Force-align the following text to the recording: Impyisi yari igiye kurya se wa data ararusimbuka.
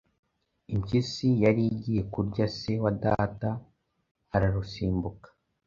Impyisi 0.73 1.27
yari 1.43 1.61
igiye 1.73 2.01
kurya 2.13 2.45
se 2.57 2.71
wa 2.83 2.91
data 3.03 3.49
ararusimbuka. 4.35 5.27